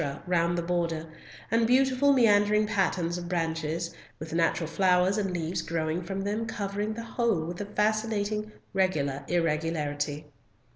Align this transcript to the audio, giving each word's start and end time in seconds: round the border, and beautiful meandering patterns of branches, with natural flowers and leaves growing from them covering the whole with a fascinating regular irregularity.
round 0.25 0.57
the 0.57 0.63
border, 0.63 1.05
and 1.51 1.67
beautiful 1.67 2.11
meandering 2.11 2.65
patterns 2.65 3.19
of 3.19 3.29
branches, 3.29 3.93
with 4.17 4.33
natural 4.33 4.65
flowers 4.67 5.15
and 5.15 5.29
leaves 5.29 5.61
growing 5.61 6.01
from 6.01 6.21
them 6.23 6.47
covering 6.47 6.95
the 6.95 7.03
whole 7.03 7.45
with 7.45 7.61
a 7.61 7.65
fascinating 7.65 8.51
regular 8.73 9.23
irregularity. 9.27 10.25